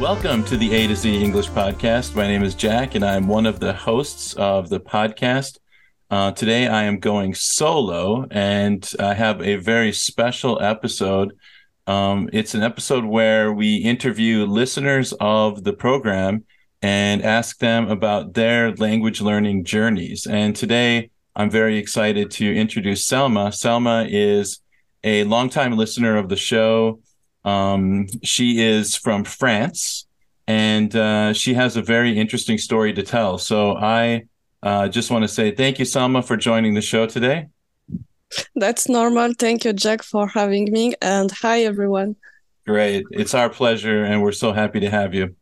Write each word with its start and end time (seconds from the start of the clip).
Welcome 0.00 0.44
to 0.44 0.56
the 0.56 0.72
A 0.72 0.86
to 0.86 0.96
Z 0.96 1.22
English 1.22 1.50
podcast. 1.50 2.14
My 2.14 2.26
name 2.26 2.42
is 2.42 2.54
Jack, 2.54 2.94
and 2.94 3.04
I'm 3.04 3.28
one 3.28 3.44
of 3.44 3.60
the 3.60 3.74
hosts 3.74 4.32
of 4.32 4.70
the 4.70 4.80
podcast. 4.80 5.58
Uh, 6.10 6.32
today, 6.32 6.66
I 6.68 6.84
am 6.84 7.00
going 7.00 7.34
solo, 7.34 8.26
and 8.30 8.90
I 8.98 9.12
have 9.12 9.42
a 9.42 9.56
very 9.56 9.92
special 9.92 10.58
episode. 10.62 11.36
Um, 11.86 12.30
it's 12.32 12.54
an 12.54 12.62
episode 12.62 13.04
where 13.04 13.52
we 13.52 13.76
interview 13.76 14.46
listeners 14.46 15.12
of 15.20 15.64
the 15.64 15.74
program 15.74 16.46
and 16.80 17.22
ask 17.22 17.58
them 17.58 17.90
about 17.90 18.32
their 18.32 18.74
language 18.76 19.20
learning 19.20 19.64
journeys. 19.64 20.26
And 20.26 20.56
today, 20.56 21.10
I'm 21.36 21.50
very 21.50 21.76
excited 21.76 22.30
to 22.32 22.56
introduce 22.56 23.06
Salma. 23.06 23.48
Salma 23.48 24.08
is 24.10 24.60
a 25.04 25.24
longtime 25.24 25.76
listener 25.76 26.16
of 26.16 26.30
the 26.30 26.36
show. 26.36 27.00
Um, 27.44 28.06
she 28.22 28.60
is 28.60 28.96
from 28.96 29.24
France, 29.24 30.06
and 30.46 30.94
uh, 30.94 31.32
she 31.32 31.54
has 31.54 31.76
a 31.76 31.82
very 31.82 32.18
interesting 32.18 32.58
story 32.58 32.92
to 32.94 33.02
tell. 33.02 33.38
So 33.38 33.76
I 33.76 34.24
uh, 34.62 34.88
just 34.88 35.10
want 35.10 35.22
to 35.22 35.28
say 35.28 35.50
thank 35.50 35.78
you, 35.78 35.84
Salma, 35.84 36.24
for 36.24 36.36
joining 36.36 36.74
the 36.74 36.82
show 36.82 37.06
today. 37.06 37.48
That's 38.54 38.88
normal. 38.88 39.32
Thank 39.38 39.64
you, 39.64 39.72
Jack, 39.72 40.02
for 40.02 40.28
having 40.28 40.70
me. 40.70 40.94
And 41.02 41.30
hi, 41.30 41.64
everyone. 41.64 42.16
Great. 42.66 43.06
It's 43.10 43.34
our 43.34 43.50
pleasure, 43.50 44.04
and 44.04 44.22
we're 44.22 44.32
so 44.32 44.52
happy 44.52 44.80
to 44.80 44.90
have 44.90 45.14
you. 45.14 45.34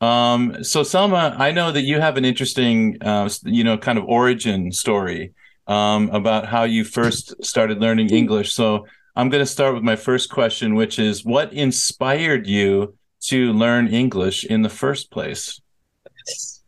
Um, 0.00 0.62
so, 0.62 0.82
Salma, 0.82 1.38
I 1.38 1.52
know 1.52 1.72
that 1.72 1.82
you 1.82 2.00
have 2.00 2.16
an 2.16 2.24
interesting, 2.24 2.98
uh, 3.00 3.30
you 3.44 3.64
know, 3.64 3.78
kind 3.78 3.98
of 3.98 4.04
origin 4.04 4.72
story 4.72 5.32
um, 5.66 6.10
about 6.10 6.46
how 6.46 6.64
you 6.64 6.84
first 6.84 7.42
started 7.42 7.80
learning 7.80 8.10
English. 8.10 8.52
So, 8.52 8.86
I'm 9.16 9.30
going 9.30 9.42
to 9.42 9.50
start 9.50 9.74
with 9.74 9.82
my 9.82 9.96
first 9.96 10.30
question, 10.30 10.74
which 10.74 10.98
is 10.98 11.24
what 11.24 11.50
inspired 11.52 12.46
you 12.46 12.94
to 13.22 13.52
learn 13.54 13.88
English 13.88 14.44
in 14.44 14.60
the 14.60 14.68
first 14.68 15.10
place? 15.10 15.58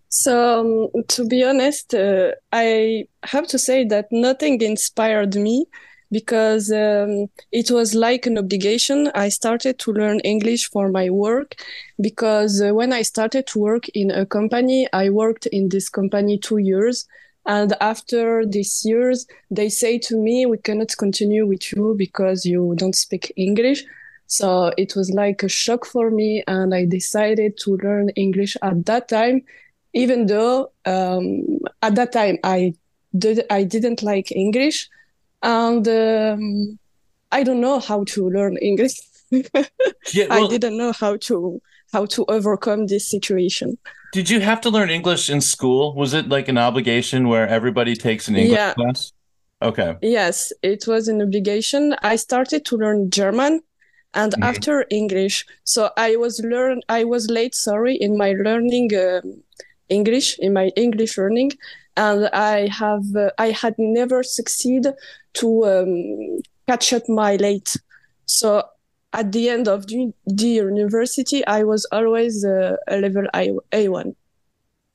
So, 0.09 0.89
um, 0.95 1.03
to 1.09 1.27
be 1.27 1.45
honest, 1.45 1.95
uh, 1.95 2.33
I 2.51 3.07
have 3.25 3.47
to 3.49 3.59
say 3.59 3.85
that 3.85 4.07
nothing 4.11 4.63
inspired 4.63 5.35
me 5.35 5.67
because 6.11 6.73
um, 6.73 7.27
it 7.53 7.71
was 7.71 7.95
like 7.95 8.25
an 8.25 8.39
obligation. 8.39 9.11
I 9.15 9.29
started 9.29 9.79
to 9.81 9.93
learn 9.93 10.21
English 10.21 10.71
for 10.71 10.89
my 10.89 11.11
work 11.11 11.57
because 12.01 12.63
uh, 12.63 12.75
when 12.75 12.95
I 12.95 13.03
started 13.03 13.47
to 13.49 13.59
work 13.59 13.91
in 13.91 14.11
a 14.11 14.25
company, 14.25 14.89
I 14.95 15.11
worked 15.11 15.45
in 15.47 15.69
this 15.69 15.91
company 15.91 16.39
two 16.39 16.59
years 16.59 17.07
and 17.49 17.75
after 17.81 18.45
these 18.45 18.85
years, 18.85 19.27
they 19.51 19.71
say 19.71 19.99
to 20.01 20.19
me, 20.19 20.45
we 20.45 20.59
cannot 20.59 20.95
continue 20.99 21.47
with 21.47 21.73
you 21.73 21.95
because 21.97 22.45
you 22.45 22.75
don't 22.77 22.95
speak 22.95 23.33
English. 23.37 23.85
So 24.27 24.71
it 24.77 24.95
was 24.95 25.11
like 25.11 25.43
a 25.43 25.49
shock 25.49 25.87
for 25.87 26.11
me. 26.11 26.45
And 26.47 26.75
I 26.75 26.85
decided 26.85 27.57
to 27.61 27.79
learn 27.83 28.11
English 28.11 28.59
at 28.61 28.85
that 28.85 29.09
time, 29.09 29.45
even 29.95 30.27
though 30.27 30.71
um, 30.85 31.61
at 31.81 31.95
that 31.95 32.13
time 32.13 32.37
I, 32.45 32.75
did, 33.17 33.47
I 33.49 33.65
didn't 33.65 34.03
like 34.03 34.31
English. 34.31 34.91
And 35.43 35.89
um, 35.89 36.79
I 37.33 37.45
don't 37.45 37.63
know 37.63 37.81
how 37.81 38.05
to 38.05 38.29
learn 38.29 38.59
English. 38.59 39.01
yeah, 39.31 40.27
well, 40.29 40.45
I 40.45 40.49
didn't 40.49 40.77
know 40.77 40.93
how 40.93 41.17
to 41.17 41.63
how 41.93 42.07
to 42.07 42.25
overcome 42.29 42.87
this 42.87 43.09
situation. 43.09 43.79
Did 44.13 44.31
you 44.31 44.41
have 44.41 44.61
to 44.63 44.71
learn 44.71 44.91
English 44.91 45.29
in 45.29 45.41
school? 45.41 45.95
Was 45.95 46.15
it 46.15 46.29
like 46.29 46.49
an 46.49 46.59
obligation 46.59 47.29
where 47.29 47.47
everybody 47.47 47.95
takes 47.95 48.29
an 48.29 48.37
English 48.37 48.57
yeah. 48.57 48.75
class? 48.75 49.13
Okay. 49.61 49.97
Yes, 50.03 50.53
it 50.63 50.87
was 50.87 51.09
an 51.09 51.21
obligation. 51.21 51.95
I 52.03 52.17
started 52.17 52.65
to 52.67 52.77
learn 52.77 53.11
German 53.11 53.61
and 54.15 54.33
mm-hmm. 54.33 54.43
after 54.43 54.87
English. 54.91 55.45
So 55.65 55.91
I 55.97 56.17
was 56.17 56.41
learn 56.41 56.81
I 56.89 57.05
was 57.05 57.29
late, 57.29 57.55
sorry, 57.55 57.97
in 57.97 58.17
my 58.17 58.33
learning 58.33 58.95
uh, 58.95 59.21
English, 59.89 60.39
in 60.39 60.53
my 60.53 60.71
English 60.77 61.19
learning 61.19 61.53
and 61.99 62.29
I 62.33 62.69
have 62.69 63.05
uh, 63.17 63.31
I 63.39 63.51
had 63.51 63.75
never 63.77 64.23
succeed 64.23 64.87
to 65.35 65.67
um, 65.67 66.41
catch 66.67 66.93
up 66.93 67.09
my 67.09 67.37
late. 67.37 67.77
So 68.25 68.63
at 69.13 69.33
the 69.33 69.49
end 69.49 69.69
of 69.69 69.87
the, 69.87 70.13
the 70.27 70.47
university, 70.47 71.47
I 71.47 71.65
was 71.65 71.87
always 71.91 72.45
uh, 72.45 72.77
a 72.87 72.99
level 72.99 73.27
A 73.73 73.89
one. 73.89 74.15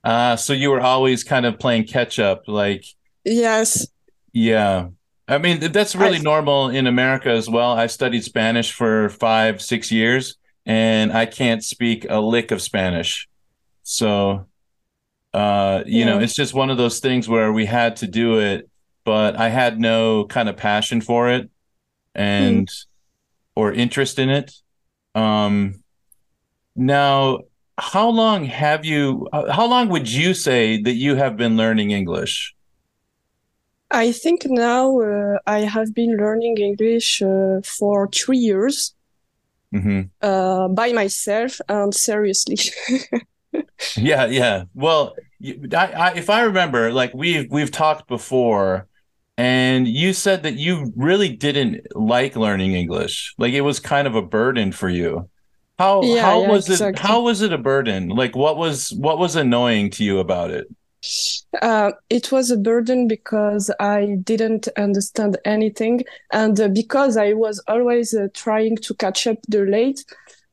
Uh, 0.02 0.36
so 0.36 0.52
you 0.52 0.70
were 0.70 0.80
always 0.80 1.24
kind 1.24 1.46
of 1.46 1.58
playing 1.58 1.84
catch 1.84 2.18
up, 2.18 2.44
like 2.46 2.84
yes, 3.24 3.86
yeah. 4.32 4.88
I 5.26 5.38
mean 5.38 5.72
that's 5.72 5.96
really 5.96 6.18
I, 6.18 6.22
normal 6.22 6.68
in 6.68 6.86
America 6.86 7.30
as 7.30 7.48
well. 7.48 7.72
I 7.72 7.86
studied 7.86 8.22
Spanish 8.22 8.72
for 8.72 9.08
five, 9.08 9.62
six 9.62 9.90
years, 9.90 10.36
and 10.66 11.10
I 11.10 11.24
can't 11.24 11.64
speak 11.64 12.06
a 12.10 12.20
lick 12.20 12.50
of 12.50 12.60
Spanish. 12.60 13.26
So, 13.82 14.46
uh, 15.32 15.84
you 15.86 16.00
yeah. 16.00 16.04
know, 16.04 16.18
it's 16.20 16.34
just 16.34 16.52
one 16.52 16.68
of 16.68 16.76
those 16.76 17.00
things 17.00 17.26
where 17.26 17.50
we 17.52 17.64
had 17.64 17.96
to 17.96 18.06
do 18.06 18.38
it, 18.40 18.68
but 19.04 19.36
I 19.36 19.48
had 19.48 19.80
no 19.80 20.26
kind 20.26 20.50
of 20.50 20.56
passion 20.56 21.00
for 21.00 21.30
it, 21.30 21.50
and. 22.14 22.68
Mm 22.68 22.86
or 23.54 23.72
interest 23.72 24.18
in 24.18 24.30
it. 24.30 24.52
Um, 25.14 25.82
now, 26.76 27.40
how 27.78 28.08
long 28.08 28.44
have 28.44 28.84
you? 28.84 29.28
How 29.32 29.66
long 29.66 29.88
would 29.88 30.10
you 30.10 30.34
say 30.34 30.80
that 30.82 30.94
you 30.94 31.16
have 31.16 31.36
been 31.36 31.56
learning 31.56 31.90
English? 31.90 32.54
I 33.90 34.12
think 34.12 34.42
now 34.46 35.00
uh, 35.00 35.38
I 35.46 35.60
have 35.60 35.94
been 35.94 36.16
learning 36.16 36.58
English 36.58 37.22
uh, 37.22 37.60
for 37.62 38.08
three 38.08 38.38
years 38.38 38.94
mm-hmm. 39.72 40.02
uh, 40.20 40.68
by 40.68 40.92
myself 40.92 41.60
and 41.68 41.94
seriously. 41.94 42.58
yeah, 43.96 44.26
yeah. 44.26 44.64
Well, 44.74 45.14
I, 45.72 45.86
I, 45.92 46.12
if 46.14 46.30
I 46.30 46.42
remember, 46.42 46.92
like 46.92 47.12
we've 47.14 47.50
we've 47.50 47.70
talked 47.70 48.08
before 48.08 48.88
and 49.36 49.88
you 49.88 50.12
said 50.12 50.42
that 50.44 50.54
you 50.54 50.92
really 50.96 51.34
didn't 51.34 51.86
like 51.94 52.36
learning 52.36 52.74
English. 52.74 53.34
Like 53.38 53.52
it 53.52 53.62
was 53.62 53.80
kind 53.80 54.06
of 54.06 54.14
a 54.14 54.22
burden 54.22 54.72
for 54.72 54.88
you. 54.88 55.28
How 55.78 56.02
yeah, 56.02 56.22
how 56.22 56.42
yeah, 56.42 56.50
was 56.50 56.68
exactly. 56.68 57.00
it 57.00 57.06
how 57.06 57.22
was 57.22 57.42
it 57.42 57.52
a 57.52 57.58
burden? 57.58 58.08
Like 58.08 58.36
what 58.36 58.56
was 58.56 58.92
what 58.92 59.18
was 59.18 59.34
annoying 59.34 59.90
to 59.90 60.04
you 60.04 60.20
about 60.20 60.50
it? 60.50 60.68
Uh, 61.60 61.92
it 62.08 62.32
was 62.32 62.50
a 62.50 62.56
burden 62.56 63.08
because 63.08 63.70
I 63.80 64.16
didn't 64.22 64.68
understand 64.78 65.36
anything, 65.44 66.04
and 66.32 66.58
uh, 66.58 66.68
because 66.68 67.16
I 67.16 67.32
was 67.34 67.62
always 67.66 68.14
uh, 68.14 68.28
trying 68.34 68.76
to 68.76 68.94
catch 68.94 69.26
up 69.26 69.38
the 69.48 69.64
late, 69.64 70.04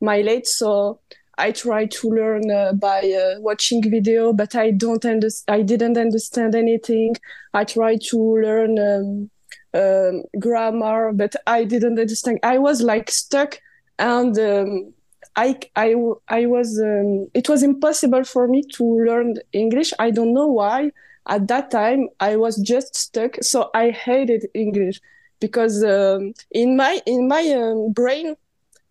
my 0.01 0.21
late. 0.21 0.47
So 0.47 0.99
I 1.41 1.51
try 1.51 1.85
to 1.87 2.09
learn 2.09 2.49
uh, 2.51 2.73
by 2.73 2.99
uh, 3.01 3.39
watching 3.41 3.81
video, 3.89 4.33
but 4.33 4.55
I 4.55 4.71
don't 4.71 5.05
understand. 5.05 5.59
I 5.59 5.63
didn't 5.63 5.97
understand 5.97 6.55
anything. 6.55 7.15
I 7.53 7.63
try 7.65 7.97
to 8.09 8.17
learn 8.17 8.79
um, 8.79 9.29
um, 9.73 10.23
grammar, 10.39 11.11
but 11.13 11.35
I 11.47 11.65
didn't 11.65 11.99
understand. 11.99 12.39
I 12.43 12.57
was 12.59 12.81
like 12.81 13.09
stuck, 13.11 13.59
and 13.99 14.37
um, 14.39 14.93
I, 15.35 15.59
I, 15.75 15.95
I 16.29 16.45
was. 16.45 16.79
Um, 16.79 17.27
it 17.33 17.49
was 17.49 17.63
impossible 17.63 18.23
for 18.23 18.47
me 18.47 18.63
to 18.75 18.83
learn 18.83 19.35
English. 19.53 19.93
I 19.99 20.11
don't 20.11 20.33
know 20.33 20.47
why. 20.47 20.91
At 21.27 21.47
that 21.49 21.71
time, 21.71 22.09
I 22.19 22.35
was 22.35 22.57
just 22.57 22.95
stuck. 22.95 23.37
So 23.41 23.69
I 23.73 23.91
hated 23.91 24.47
English. 24.53 24.99
because 25.41 25.83
um, 25.83 26.33
in 26.51 26.77
my 26.77 27.01
in 27.05 27.27
my 27.27 27.43
um, 27.51 27.91
brain 27.91 28.35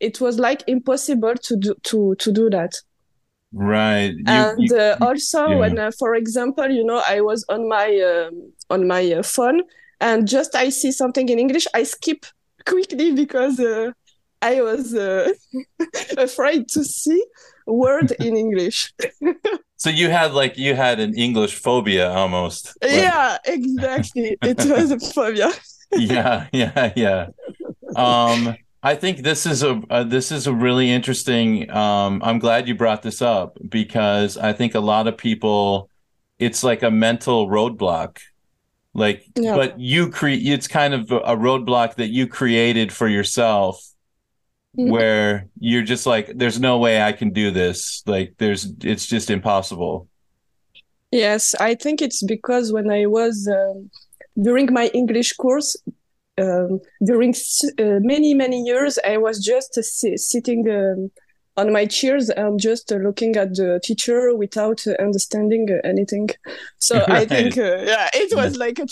it 0.00 0.20
was 0.20 0.38
like 0.38 0.64
impossible 0.66 1.34
to 1.34 1.56
do 1.56 1.74
to 1.84 2.14
to 2.16 2.32
do 2.32 2.50
that. 2.50 2.74
Right. 3.52 4.14
You, 4.16 4.24
and 4.26 4.58
you, 4.60 4.76
uh, 4.76 4.96
also 5.00 5.48
yeah. 5.48 5.56
when 5.56 5.78
uh, 5.78 5.90
for 5.98 6.14
example 6.14 6.70
you 6.70 6.84
know 6.84 7.02
i 7.08 7.20
was 7.20 7.44
on 7.48 7.68
my 7.68 7.88
um, 7.98 8.52
on 8.70 8.86
my 8.86 9.12
uh, 9.12 9.22
phone 9.24 9.62
and 10.00 10.28
just 10.28 10.54
i 10.54 10.68
see 10.68 10.92
something 10.92 11.28
in 11.28 11.38
english 11.38 11.66
i 11.74 11.82
skip 11.82 12.26
quickly 12.64 13.12
because 13.12 13.58
uh, 13.58 13.90
i 14.40 14.62
was 14.62 14.94
uh, 14.94 15.32
afraid 16.16 16.68
to 16.68 16.84
see 16.84 17.24
word 17.66 18.12
in 18.20 18.36
english. 18.44 18.92
So 19.76 19.90
you 19.90 20.10
had 20.10 20.32
like 20.32 20.58
you 20.58 20.74
had 20.74 21.00
an 21.00 21.14
english 21.14 21.54
phobia 21.54 22.10
almost 22.10 22.76
yeah 22.82 23.38
exactly. 23.44 24.36
It 24.42 24.58
was 24.58 24.90
a 24.90 24.98
phobia. 25.00 25.50
Yeah 25.92 26.46
yeah 26.52 26.92
yeah. 26.94 27.26
Um 27.96 28.56
I 28.82 28.94
think 28.94 29.18
this 29.18 29.44
is 29.44 29.62
a 29.62 29.82
uh, 29.90 30.04
this 30.04 30.32
is 30.32 30.46
a 30.46 30.54
really 30.54 30.90
interesting. 30.90 31.70
Um, 31.70 32.22
I'm 32.24 32.38
glad 32.38 32.66
you 32.66 32.74
brought 32.74 33.02
this 33.02 33.20
up 33.20 33.58
because 33.68 34.38
I 34.38 34.52
think 34.54 34.74
a 34.74 34.80
lot 34.80 35.06
of 35.06 35.18
people, 35.18 35.90
it's 36.38 36.64
like 36.64 36.82
a 36.82 36.90
mental 36.90 37.48
roadblock. 37.48 38.18
Like, 38.94 39.24
yeah. 39.36 39.54
but 39.54 39.78
you 39.78 40.10
create. 40.10 40.46
It's 40.46 40.66
kind 40.66 40.94
of 40.94 41.10
a 41.10 41.36
roadblock 41.36 41.96
that 41.96 42.08
you 42.08 42.26
created 42.26 42.90
for 42.90 43.06
yourself, 43.06 43.86
mm-hmm. 44.76 44.90
where 44.90 45.48
you're 45.58 45.82
just 45.82 46.06
like, 46.06 46.32
"There's 46.34 46.58
no 46.58 46.78
way 46.78 47.02
I 47.02 47.12
can 47.12 47.32
do 47.32 47.50
this." 47.50 48.02
Like, 48.06 48.34
there's, 48.38 48.72
it's 48.82 49.06
just 49.06 49.30
impossible. 49.30 50.08
Yes, 51.12 51.54
I 51.60 51.74
think 51.74 52.00
it's 52.00 52.22
because 52.22 52.72
when 52.72 52.90
I 52.90 53.06
was 53.06 53.46
um, 53.46 53.90
during 54.40 54.72
my 54.72 54.86
English 54.94 55.34
course, 55.34 55.76
um, 56.40 56.80
during 57.04 57.34
uh, 57.78 57.98
many 58.00 58.34
many 58.34 58.62
years 58.62 58.98
i 59.04 59.16
was 59.16 59.44
just 59.44 59.74
sitting 59.74 60.68
um, 60.70 61.10
on 61.56 61.72
my 61.72 61.84
chairs 61.84 62.30
and 62.30 62.58
just 62.58 62.92
uh, 62.92 62.96
looking 62.96 63.36
at 63.36 63.54
the 63.54 63.80
teacher 63.82 64.34
without 64.34 64.86
uh, 64.86 64.94
understanding 65.02 65.68
uh, 65.70 65.86
anything 65.86 66.28
so 66.78 66.98
right. 67.00 67.10
i 67.20 67.24
think 67.24 67.58
uh, 67.58 67.82
yeah 67.82 68.08
it 68.14 68.34
was 68.34 68.56
like 68.56 68.78
a 68.78 68.86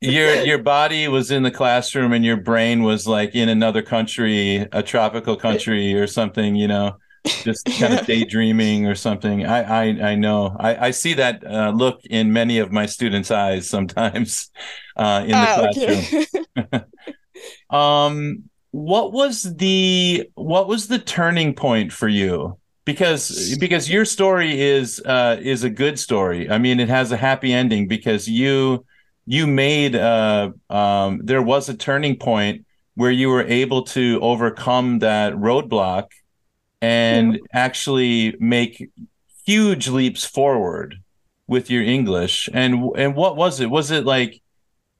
your 0.00 0.34
your 0.44 0.58
body 0.58 1.08
was 1.08 1.30
in 1.30 1.42
the 1.42 1.50
classroom 1.50 2.12
and 2.12 2.24
your 2.24 2.36
brain 2.36 2.82
was 2.82 3.06
like 3.06 3.34
in 3.34 3.48
another 3.48 3.82
country 3.82 4.66
a 4.72 4.82
tropical 4.82 5.36
country 5.36 5.94
or 5.94 6.06
something 6.06 6.54
you 6.54 6.66
know 6.66 6.96
just 7.24 7.64
kind 7.78 7.94
of 7.94 8.06
daydreaming 8.06 8.86
or 8.86 8.94
something. 8.94 9.46
I 9.46 9.62
I, 9.62 10.10
I 10.10 10.14
know. 10.14 10.56
I, 10.58 10.88
I 10.88 10.90
see 10.90 11.14
that 11.14 11.44
uh, 11.46 11.70
look 11.70 12.00
in 12.04 12.32
many 12.32 12.58
of 12.58 12.72
my 12.72 12.86
students' 12.86 13.30
eyes 13.30 13.68
sometimes 13.68 14.50
uh, 14.96 15.22
in 15.24 15.30
the 15.30 15.36
ah, 15.36 15.68
classroom. 15.72 16.26
Okay. 16.58 16.84
um, 17.70 18.44
what 18.70 19.12
was 19.12 19.56
the 19.56 20.28
what 20.34 20.68
was 20.68 20.88
the 20.88 20.98
turning 20.98 21.54
point 21.54 21.92
for 21.92 22.08
you? 22.08 22.56
Because 22.84 23.56
because 23.58 23.90
your 23.90 24.04
story 24.04 24.60
is 24.60 25.00
uh, 25.04 25.36
is 25.40 25.64
a 25.64 25.70
good 25.70 25.98
story. 25.98 26.50
I 26.50 26.58
mean, 26.58 26.80
it 26.80 26.88
has 26.88 27.12
a 27.12 27.16
happy 27.16 27.52
ending 27.52 27.88
because 27.88 28.28
you 28.28 28.84
you 29.26 29.46
made 29.46 29.94
uh 29.94 30.50
um 30.70 31.20
there 31.22 31.42
was 31.42 31.68
a 31.68 31.76
turning 31.76 32.16
point 32.16 32.64
where 32.94 33.10
you 33.10 33.28
were 33.28 33.44
able 33.44 33.82
to 33.82 34.18
overcome 34.20 34.98
that 35.00 35.34
roadblock 35.34 36.06
and 36.80 37.34
yeah. 37.34 37.40
actually 37.52 38.36
make 38.38 38.90
huge 39.44 39.88
leaps 39.88 40.24
forward 40.24 40.96
with 41.46 41.70
your 41.70 41.82
English. 41.82 42.48
And 42.52 42.90
and 42.96 43.14
what 43.14 43.36
was 43.36 43.60
it? 43.60 43.70
Was 43.70 43.90
it 43.90 44.04
like 44.04 44.40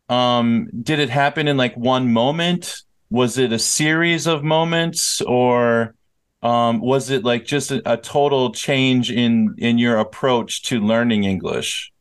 um 0.08 0.68
did 0.82 0.98
it 0.98 1.10
happen 1.10 1.48
in 1.48 1.56
like 1.56 1.76
one 1.76 2.12
moment? 2.12 2.82
Was 3.10 3.38
it 3.38 3.52
a 3.52 3.58
series 3.58 4.26
of 4.26 4.42
moments 4.42 5.20
or 5.22 5.94
um 6.42 6.80
was 6.80 7.10
it 7.10 7.24
like 7.24 7.44
just 7.44 7.70
a, 7.70 7.80
a 7.90 7.96
total 7.96 8.52
change 8.52 9.10
in 9.10 9.54
in 9.58 9.78
your 9.78 9.98
approach 9.98 10.62
to 10.62 10.80
learning 10.80 11.24
English? 11.24 11.92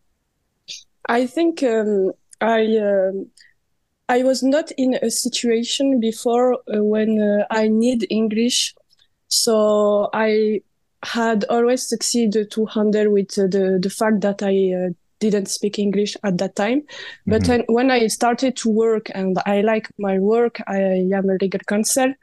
I 1.08 1.28
think 1.28 1.64
um 1.64 2.12
I 2.42 2.62
um 2.78 3.28
I 4.10 4.24
was 4.24 4.42
not 4.42 4.72
in 4.76 4.96
a 4.96 5.12
situation 5.12 6.00
before 6.00 6.56
uh, 6.56 6.84
when 6.84 7.22
uh, 7.22 7.46
I 7.52 7.68
need 7.68 8.08
English 8.10 8.74
so 9.30 10.10
I 10.14 10.62
had 11.04 11.46
always 11.50 11.88
succeeded 11.88 12.52
to 12.52 12.66
handle 12.66 13.12
with 13.12 13.38
uh, 13.40 13.48
the 13.48 13.80
the 13.82 13.90
fact 13.90 14.22
that 14.22 14.44
I 14.44 14.74
uh, 14.74 14.90
didn't 15.20 15.48
speak 15.48 15.80
English 15.80 16.18
at 16.24 16.38
that 16.40 16.56
time. 16.56 16.82
Mm-hmm. 16.82 17.32
But 17.32 17.46
then 17.46 17.64
when 17.68 17.92
I 17.92 18.08
started 18.08 18.58
to 18.58 18.70
work 18.70 19.10
and 19.16 19.38
I 19.46 19.62
like 19.62 19.88
my 19.98 20.20
work, 20.20 20.62
I 20.68 20.80
am 20.80 21.30
a 21.30 21.38
legal 21.40 21.62
counsel, 21.68 22.14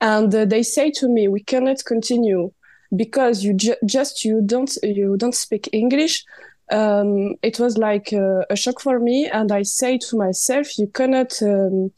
and 0.00 0.34
uh, 0.34 0.44
they 0.44 0.62
say 0.62 0.90
to 0.92 1.08
me, 1.08 1.28
"We 1.28 1.42
cannot 1.42 1.84
continue 1.84 2.50
because 2.96 3.44
you 3.44 3.54
ju- 3.54 3.76
just 3.86 4.24
you 4.24 4.42
don't 4.44 4.76
you 4.82 5.16
don't 5.16 5.34
speak 5.34 5.68
English." 5.72 6.24
Um, 6.70 7.36
it 7.42 7.58
was 7.58 7.78
like 7.78 8.12
uh, 8.12 8.44
a 8.50 8.56
shock 8.56 8.80
for 8.80 8.98
me, 8.98 9.26
and 9.26 9.52
I 9.52 9.62
say 9.62 9.98
to 9.98 10.16
myself, 10.16 10.78
"You 10.78 10.88
cannot." 10.88 11.40
Um, 11.42 11.92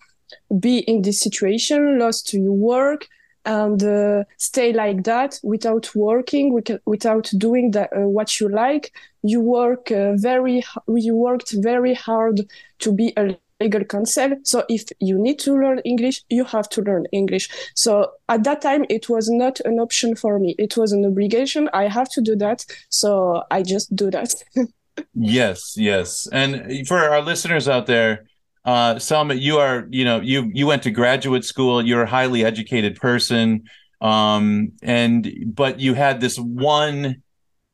be 0.61 0.79
in 0.79 1.03
this 1.03 1.21
situation, 1.21 1.99
lost 1.99 2.29
to 2.29 2.39
your 2.39 2.53
work, 2.53 3.09
and 3.45 3.83
uh, 3.83 4.25
stay 4.37 4.73
like 4.73 5.05
that 5.05 5.41
without 5.43 5.95
working 5.95 6.53
without 6.85 7.31
doing 7.39 7.71
the, 7.71 7.85
uh, 7.97 8.07
what 8.07 8.41
you 8.41 8.49
like. 8.49 8.93
You 9.23 9.41
work 9.41 9.91
uh, 9.91 10.15
very 10.17 10.65
you 10.89 11.15
worked 11.15 11.53
very 11.53 11.95
hard 11.95 12.41
to 12.81 12.93
be 12.93 13.13
a 13.17 13.37
legal 13.61 13.85
counsel. 13.85 14.37
So 14.43 14.65
if 14.69 14.85
you 15.01 15.19
need 15.19 15.39
to 15.41 15.53
learn 15.53 15.81
english 15.81 16.23
you 16.31 16.45
have 16.45 16.69
to 16.71 16.83
learn 16.83 17.07
english. 17.13 17.49
So 17.75 18.13
at 18.29 18.45
that 18.45 18.63
time 18.63 18.85
it 18.89 19.09
was 19.09 19.29
not 19.29 19.61
an 19.61 19.79
option 19.79 20.17
for 20.17 20.39
me. 20.39 20.55
It 20.59 20.77
was 20.77 20.93
an 20.93 21.05
obligation. 21.05 21.69
I 21.73 21.89
have 21.89 22.09
to 22.11 22.21
do 22.21 22.37
that. 22.37 22.65
So 22.89 23.43
i 23.51 23.63
just 23.63 23.95
do 23.95 24.11
that. 24.11 24.35
Yes 25.15 25.77
yes. 25.79 26.29
And 26.31 26.87
for 26.87 26.99
our 26.99 27.23
listeners 27.23 27.69
out 27.69 27.87
there 27.87 28.27
uh, 28.65 28.97
Salma, 28.97 29.41
you 29.41 29.59
are, 29.59 29.87
you 29.91 30.05
know, 30.05 30.21
you 30.21 30.51
you 30.53 30.67
went 30.67 30.83
to 30.83 30.91
graduate 30.91 31.45
school. 31.45 31.85
You're 31.85 32.03
a 32.03 32.07
highly 32.09 32.45
educated 32.45 32.97
person, 32.97 33.65
um, 34.01 34.73
and 34.83 35.33
but 35.47 35.81
you 35.81 35.95
had 35.95 36.21
this 36.21 36.39
one 36.39 37.23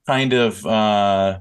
kind 0.07 0.33
of 0.33 0.65
uh, 0.65 1.39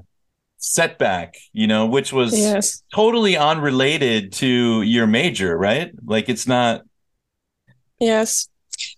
setback, 0.58 1.36
you 1.52 1.66
know, 1.66 1.86
which 1.86 2.12
was 2.12 2.36
yes. 2.36 2.82
totally 2.92 3.36
unrelated 3.36 4.32
to 4.32 4.82
your 4.82 5.06
major, 5.06 5.56
right? 5.56 5.92
Like 6.04 6.28
it's 6.28 6.46
not. 6.46 6.82
Yes, 8.00 8.48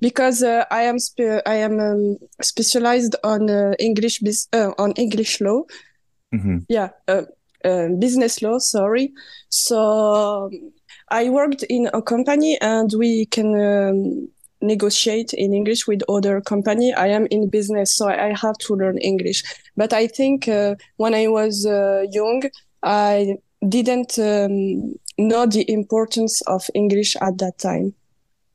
because 0.00 0.42
uh, 0.42 0.64
I 0.70 0.82
am 0.82 0.98
spe- 0.98 1.44
I 1.46 1.56
am 1.56 1.78
um, 1.78 2.16
specialized 2.40 3.16
on 3.22 3.50
uh, 3.50 3.74
English 3.78 4.20
bis- 4.20 4.48
uh, 4.52 4.72
on 4.78 4.92
English 4.92 5.40
law. 5.40 5.62
Mm-hmm. 6.34 6.58
Yeah, 6.68 6.90
uh, 7.64 7.68
uh, 7.68 7.88
business 7.98 8.42
law, 8.42 8.58
sorry. 8.58 9.12
So 9.50 10.50
I 11.10 11.28
worked 11.28 11.62
in 11.64 11.88
a 11.92 12.02
company 12.02 12.58
and 12.60 12.92
we 12.96 13.26
can 13.26 13.54
um, 13.60 14.28
negotiate 14.60 15.32
in 15.32 15.54
English 15.54 15.86
with 15.86 16.02
other 16.08 16.40
company. 16.40 16.92
I 16.94 17.08
am 17.08 17.26
in 17.30 17.48
business, 17.48 17.94
so 17.94 18.08
I 18.08 18.34
have 18.34 18.58
to 18.58 18.74
learn 18.74 18.98
English. 18.98 19.42
But 19.76 19.92
I 19.92 20.06
think 20.06 20.48
uh, 20.48 20.74
when 20.96 21.14
I 21.14 21.28
was 21.28 21.66
uh, 21.66 22.04
young, 22.10 22.42
I 22.82 23.36
didn't 23.68 24.18
um, 24.18 24.94
know 25.18 25.46
the 25.46 25.64
importance 25.68 26.40
of 26.42 26.68
English 26.74 27.16
at 27.16 27.38
that 27.38 27.58
time. 27.58 27.94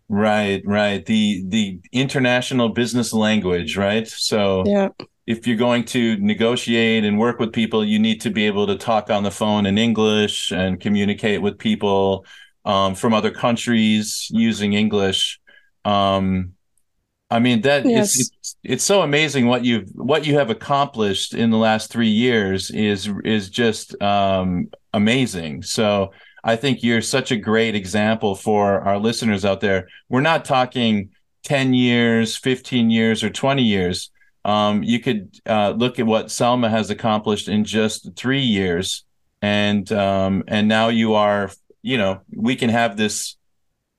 Right, 0.10 0.62
right. 0.66 1.04
The 1.06 1.44
the 1.48 1.80
international 1.92 2.70
business 2.70 3.14
language, 3.14 3.78
right? 3.78 4.08
So 4.08 4.64
yeah 4.66 4.90
if 5.26 5.48
you're 5.48 5.58
going 5.58 5.86
to 5.86 6.18
negotiate 6.18 7.06
and 7.06 7.18
work 7.18 7.40
with 7.40 7.54
people, 7.54 7.86
you 7.86 8.00
need 8.00 8.22
to 8.22 8.30
be 8.30 8.46
able 8.46 8.68
to 8.68 8.76
talk 8.76 9.10
on 9.10 9.24
the 9.24 9.32
phone 9.32 9.66
in 9.66 9.78
English 9.78 10.52
and 10.52 10.80
communicate 10.80 11.42
with 11.42 11.58
people 11.58 12.26
um, 12.66 12.96
from 12.96 13.14
other 13.14 13.32
countries 13.32 14.28
using 14.32 14.74
English. 14.74 15.40
Um, 15.86 16.54
I 17.30 17.40
mean 17.40 17.62
that 17.62 17.86
yes. 17.86 18.20
it's, 18.20 18.32
it's, 18.38 18.56
it's 18.64 18.84
so 18.84 19.02
amazing 19.02 19.48
what 19.48 19.66
you've 19.66 19.90
what 19.96 20.26
you 20.26 20.36
have 20.36 20.52
accomplished 20.52 21.34
in 21.34 21.50
the 21.50 21.58
last 21.58 21.90
three 21.90 22.10
years 22.10 22.70
is 22.70 23.10
is 23.26 23.50
just 23.50 24.00
um, 24.02 24.70
amazing. 24.94 25.64
So 25.64 26.12
I 26.44 26.58
think 26.58 26.84
you're 26.84 27.02
such 27.02 27.32
a 27.32 27.38
great 27.38 27.74
example 27.74 28.36
for 28.36 28.82
our 28.82 29.00
listeners 29.00 29.46
out 29.46 29.62
there. 29.62 29.88
We're 30.10 30.22
not 30.22 30.46
talking 30.46 31.10
ten 31.44 31.74
years, 31.74 32.38
fifteen 32.38 32.92
years, 32.92 33.24
or 33.24 33.30
twenty 33.32 33.64
years 33.64 34.12
um, 34.46 34.84
you 34.84 35.00
could 35.00 35.40
uh, 35.46 35.72
look 35.72 36.00
at 36.00 36.06
what 36.06 36.28
Salma 36.28 36.70
has 36.70 36.90
accomplished 36.90 37.48
in 37.48 37.64
just 37.64 38.16
three 38.16 38.42
years, 38.42 39.06
and 39.42 39.90
um, 39.92 40.44
and 40.48 40.68
now 40.68 40.90
you 40.90 41.14
are, 41.14 41.50
you 41.82 41.98
know, 41.98 42.22
we 42.36 42.56
can 42.56 42.70
have 42.70 42.98
this 42.98 43.38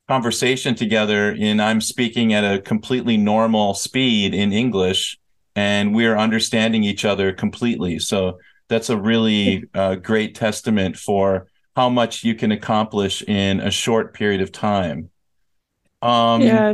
conversation 0.07 0.75
together. 0.75 1.35
And 1.39 1.61
I'm 1.61 1.81
speaking 1.81 2.33
at 2.33 2.43
a 2.43 2.61
completely 2.61 3.17
normal 3.17 3.73
speed 3.73 4.35
in 4.35 4.53
English, 4.53 5.17
and 5.55 5.95
we're 5.95 6.17
understanding 6.17 6.83
each 6.83 7.05
other 7.05 7.33
completely. 7.33 7.97
So 7.97 8.37
that's 8.67 8.89
a 8.89 8.97
really 8.97 9.65
uh, 9.73 9.95
great 9.95 10.35
testament 10.35 10.95
for 10.95 11.47
how 11.75 11.89
much 11.89 12.23
you 12.23 12.35
can 12.35 12.51
accomplish 12.51 13.21
in 13.23 13.59
a 13.59 13.71
short 13.71 14.13
period 14.13 14.41
of 14.41 14.51
time. 14.51 15.09
Um, 16.01 16.41
yeah, 16.41 16.73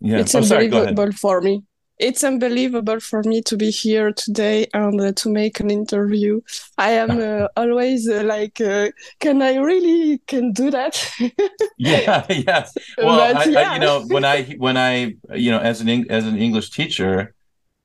yeah. 0.00 0.18
it's 0.18 0.34
Oh, 0.34 0.42
sorry, 0.42 0.66
unbelievable 0.66 1.12
for 1.12 1.40
me. 1.40 1.62
It's 1.98 2.22
unbelievable 2.22 3.00
for 3.00 3.22
me 3.24 3.42
to 3.42 3.56
be 3.56 3.70
here 3.70 4.12
today 4.12 4.66
and 4.72 5.00
uh, 5.00 5.12
to 5.12 5.28
make 5.28 5.58
an 5.58 5.70
interview. 5.70 6.40
I 6.76 6.90
am 6.92 7.18
uh, 7.18 7.48
always 7.56 8.08
uh, 8.08 8.22
like, 8.24 8.60
uh, 8.60 8.90
can 9.18 9.42
I 9.42 9.56
really 9.56 10.18
can 10.26 10.52
do 10.52 10.70
that? 10.70 11.04
Yeah, 11.78 12.26
yeah. 12.30 12.66
Well, 12.98 13.18
But 13.34 13.56
I, 13.56 13.62
I, 13.62 13.74
you 13.74 13.80
know, 13.80 14.04
when 14.06 14.24
I 14.24 14.42
when 14.58 14.76
I 14.76 15.14
you 15.34 15.50
know 15.50 15.58
as 15.58 15.80
an 15.80 16.10
as 16.10 16.26
an 16.26 16.36
English 16.36 16.70
teacher, 16.70 17.34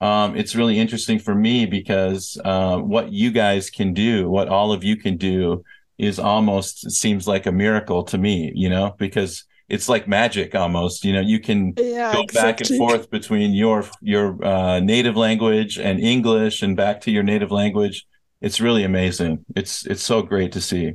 um, 0.01 0.35
it's 0.35 0.55
really 0.55 0.79
interesting 0.79 1.19
for 1.19 1.35
me 1.35 1.65
because 1.65 2.37
uh, 2.43 2.77
what 2.77 3.11
you 3.11 3.31
guys 3.31 3.69
can 3.69 3.93
do, 3.93 4.29
what 4.29 4.49
all 4.49 4.71
of 4.73 4.83
you 4.83 4.97
can 4.97 5.17
do, 5.17 5.63
is 5.97 6.19
almost 6.19 6.91
seems 6.91 7.27
like 7.27 7.45
a 7.45 7.51
miracle 7.51 8.03
to 8.05 8.17
me. 8.17 8.51
You 8.55 8.69
know, 8.69 8.95
because 8.97 9.43
it's 9.73 9.89
like 9.89 10.07
magic 10.07 10.53
almost. 10.53 11.03
You 11.03 11.13
know, 11.13 11.21
you 11.21 11.39
can 11.39 11.73
yeah, 11.77 12.13
go 12.13 12.25
back 12.31 12.61
and 12.61 12.77
forth 12.77 13.09
between 13.09 13.53
your 13.53 13.83
your 14.01 14.25
uh, 14.45 14.79
native 14.79 15.17
language 15.17 15.79
and 15.79 15.99
English 15.99 16.61
and 16.61 16.77
back 16.77 17.01
to 17.01 17.11
your 17.11 17.23
native 17.23 17.51
language. 17.51 18.05
It's 18.39 18.61
really 18.61 18.83
amazing. 18.83 19.43
It's 19.55 19.85
it's 19.87 20.03
so 20.03 20.21
great 20.21 20.51
to 20.51 20.61
see. 20.61 20.93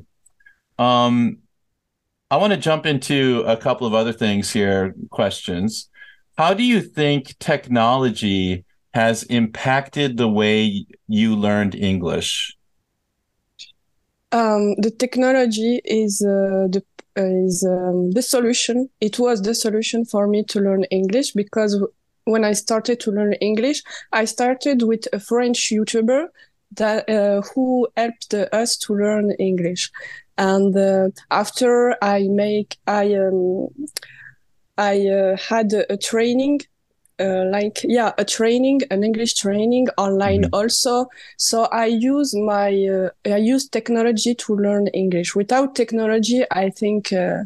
Um, 0.78 1.38
I 2.30 2.37
want 2.37 2.52
to 2.52 2.58
jump 2.58 2.87
into 2.87 3.42
a 3.47 3.56
couple 3.56 3.87
of 3.87 3.94
other 3.94 4.12
things 4.12 4.52
here. 4.52 4.94
Questions. 5.11 5.90
How 6.37 6.54
do 6.54 6.62
you 6.62 6.80
think 6.80 7.37
technology 7.40 8.64
has 8.94 9.25
impacted 9.25 10.18
the 10.18 10.28
way 10.28 10.87
you 11.08 11.35
learned 11.35 11.75
English? 11.75 12.56
Um, 14.30 14.75
the 14.76 14.92
technology 14.97 15.80
is 15.85 16.23
uh, 16.23 16.68
the 16.70 16.82
is 17.18 17.64
um, 17.64 18.12
the 18.12 18.22
solution. 18.22 18.88
It 19.00 19.18
was 19.18 19.42
the 19.42 19.54
solution 19.54 20.04
for 20.04 20.26
me 20.26 20.44
to 20.44 20.60
learn 20.60 20.84
English 20.84 21.32
because 21.32 21.82
when 22.25 22.44
I 22.44 22.52
started 22.52 23.00
to 23.00 23.10
learn 23.10 23.32
English, 23.34 23.82
I 24.12 24.25
started 24.25 24.82
with 24.82 25.08
a 25.12 25.20
French 25.20 25.70
YouTuber 25.70 26.28
that 26.76 27.08
uh, 27.08 27.42
who 27.54 27.88
helped 27.96 28.34
us 28.34 28.76
to 28.76 28.94
learn 28.94 29.32
English, 29.32 29.90
and 30.37 30.76
uh, 30.76 31.08
after 31.30 31.96
I 32.02 32.28
make 32.28 32.76
I 32.87 33.14
um, 33.14 33.68
I 34.76 35.08
uh, 35.08 35.37
had 35.37 35.72
a, 35.72 35.92
a 35.92 35.96
training 35.96 36.60
uh, 37.20 37.44
like 37.50 37.80
yeah 37.84 38.12
a 38.18 38.25
training 38.25 38.80
an 38.90 39.04
english 39.04 39.34
training 39.34 39.88
online 39.98 40.44
Mhm. 40.44 40.52
also 40.52 41.06
so 41.37 41.64
i 41.72 41.87
use 41.87 42.34
my 42.34 42.68
uh, 42.87 43.10
i 43.26 43.37
use 43.37 43.68
technology 43.68 44.34
to 44.34 44.56
learn 44.56 44.87
english 44.88 45.34
without 45.37 45.75
technology 45.75 46.44
i 46.52 46.70
think 46.70 47.12
uh, 47.12 47.42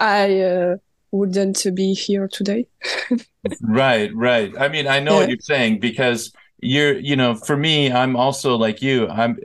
i 0.00 0.40
uh, 0.40 0.76
wouldn't 1.12 1.64
be 1.74 1.94
here 1.94 2.28
today 2.28 2.66
Right, 3.60 4.14
right. 4.14 4.52
I 4.58 4.68
mean, 4.68 4.86
I 4.86 5.00
know 5.00 5.16
what 5.16 5.26
you're 5.28 5.38
saying 5.40 5.80
because 5.80 6.32
you're, 6.60 6.96
you 6.98 7.16
know, 7.16 7.34
for 7.34 7.56
me, 7.56 7.90
I'm 7.90 8.16
also 8.16 8.56
like 8.56 8.82
you. 8.82 9.08
I'm 9.08 9.38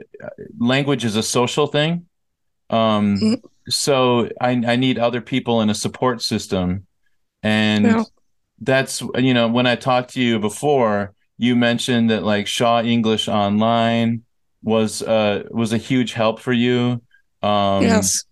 language 0.58 1.04
is 1.04 1.16
a 1.16 1.22
social 1.22 1.66
thing. 1.66 2.06
Um, 2.70 3.30
Mhm. 3.30 3.48
so 3.68 4.30
I 4.40 4.50
I 4.66 4.76
need 4.76 4.98
other 4.98 5.20
people 5.22 5.62
in 5.62 5.70
a 5.70 5.74
support 5.74 6.22
system. 6.22 6.86
And 7.42 7.84
Yeah. 7.84 8.04
That's, 8.60 9.02
you 9.16 9.34
know, 9.34 9.48
when 9.48 9.66
I 9.66 9.76
talked 9.76 10.14
to 10.14 10.20
you 10.20 10.38
before, 10.38 11.14
you 11.36 11.54
mentioned 11.56 12.10
that 12.10 12.22
like 12.24 12.46
Shaw 12.46 12.82
English 12.82 13.28
Online 13.28 14.22
was 14.62 15.02
uh 15.02 15.44
was 15.50 15.72
a 15.72 15.78
huge 15.78 16.12
help 16.12 16.40
for 16.40 16.52
you. 16.52 17.00
Um 17.42 17.82
yes 17.84 18.24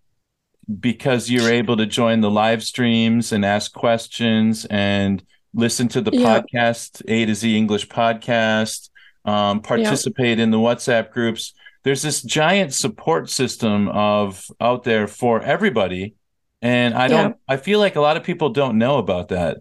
because 0.81 1.31
you're 1.31 1.49
able 1.51 1.77
to 1.77 1.87
join 1.87 2.21
the 2.21 2.31
live 2.31 2.63
streams 2.63 3.33
and 3.33 3.45
ask 3.45 3.73
questions 3.73 4.65
and 4.69 5.23
listen 5.55 5.89
to 5.89 6.01
the 6.01 6.11
Yeah. 6.13 6.41
podcast 6.41 7.03
A 7.07 7.25
to 7.25 7.35
Z 7.35 7.57
English 7.57 7.89
podcast, 7.89 8.91
um, 9.25 9.61
participate 9.61 10.41
in 10.41 10.51
the 10.51 10.59
WhatsApp 10.59 11.11
groups. 11.13 11.55
There's 11.85 12.03
this 12.03 12.21
giant 12.21 12.75
support 12.75 13.31
system 13.31 13.89
of 13.89 14.45
out 14.61 14.83
there 14.83 15.07
for 15.07 15.41
everybody, 15.41 16.15
and 16.61 16.95
I 16.95 17.07
don't. 17.07 17.37
I 17.47 17.59
feel 17.59 17.79
like 17.79 17.95
a 17.95 18.01
lot 18.01 18.17
of 18.17 18.25
people 18.25 18.49
don't 18.51 18.77
know 18.77 18.99
about 18.99 19.29
that. 19.29 19.59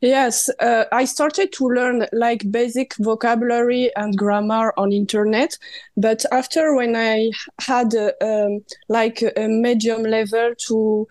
Yes, 0.00 0.48
uh, 0.60 0.84
I 0.92 1.04
started 1.04 1.52
to 1.54 1.68
learn 1.68 2.06
like 2.12 2.50
basic 2.50 2.94
vocabulary 2.96 3.90
and 3.96 4.16
grammar 4.16 4.72
on 4.78 4.92
internet, 4.92 5.58
but 5.96 6.24
after 6.32 6.74
when 6.74 6.96
I 6.96 7.30
had 7.60 7.94
uh, 7.94 8.12
um, 8.22 8.64
like 8.88 9.22
a 9.36 9.46
medium 9.46 10.02
level 10.02 10.54
to 10.68 11.06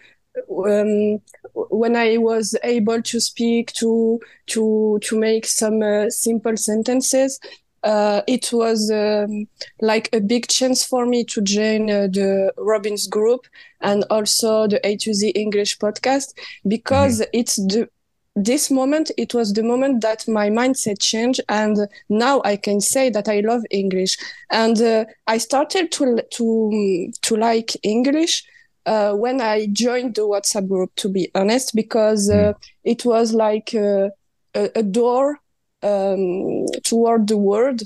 um, 0.50 1.22
when 1.56 1.96
I 1.96 2.18
was 2.18 2.56
able 2.64 3.02
to 3.04 3.20
speak 3.20 3.74
to 3.74 4.20
to 4.48 5.00
to 5.04 5.20
make 5.20 5.46
some 5.46 5.84
uh, 5.84 6.10
simple 6.10 6.58
sentences, 6.58 7.40
uh, 7.84 8.22
it 8.28 8.52
was 8.52 8.90
um, 8.90 9.48
like 9.82 10.10
a 10.14 10.20
big 10.20 10.48
chance 10.48 10.84
for 10.84 11.06
me 11.06 11.24
to 11.26 11.42
join 11.42 11.92
uh, 11.92 12.08
the 12.08 12.52
Robin's 12.58 13.06
group 13.06 13.46
and 13.82 14.04
also 14.10 14.68
the 14.68 14.80
A 14.88 14.96
to 14.98 15.14
Z 15.14 15.30
English 15.30 15.78
podcast 15.78 16.34
because 16.68 17.22
it's 17.34 17.58
the 17.58 17.88
this 18.36 18.72
moment 18.72 19.12
it 19.18 19.34
was 19.34 19.54
the 19.54 19.64
moment 19.64 20.02
that 20.02 20.28
my 20.28 20.50
mindset 20.50 21.00
changed 21.00 21.40
and 21.50 21.78
now 22.10 22.42
i 22.44 22.56
can 22.56 22.82
say 22.82 23.10
that 23.10 23.28
i 23.28 23.42
love 23.42 23.64
english. 23.70 24.18
And 24.50 24.80
uh, 24.82 25.06
i 25.28 25.38
started 25.38 25.92
to 25.94 26.22
to 26.32 27.12
to 27.22 27.36
like 27.36 27.72
english 27.84 28.44
uh, 28.86 29.14
when 29.14 29.40
i 29.40 29.68
joined 29.68 30.16
the 30.16 30.22
whatsapp 30.22 30.68
group 30.68 30.96
to 30.96 31.10
be 31.10 31.30
honest 31.36 31.76
because 31.76 32.30
uh, 32.30 32.54
it 32.84 33.06
was 33.06 33.34
like 33.34 33.76
uh, 33.76 34.10
a, 34.56 34.70
a 34.76 34.84
door 34.84 35.40
um, 35.84 36.66
toward 36.84 37.28
the 37.28 37.38
world. 37.38 37.82